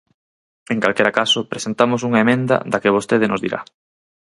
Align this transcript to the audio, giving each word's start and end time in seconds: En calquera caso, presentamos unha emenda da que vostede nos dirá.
En 0.73 0.79
calquera 0.83 1.15
caso, 1.19 1.39
presentamos 1.51 2.01
unha 2.07 2.23
emenda 2.25 2.55
da 2.71 2.81
que 2.81 2.95
vostede 2.97 3.29
nos 3.29 3.43
dirá. 3.45 3.59